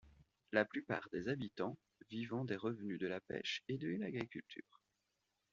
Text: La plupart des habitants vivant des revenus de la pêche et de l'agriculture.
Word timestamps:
La 0.51 0.65
plupart 0.65 1.07
des 1.13 1.27
habitants 1.27 1.77
vivant 2.09 2.43
des 2.43 2.55
revenus 2.55 2.97
de 2.99 3.05
la 3.05 3.19
pêche 3.19 3.61
et 3.67 3.77
de 3.77 3.95
l'agriculture. 3.99 4.81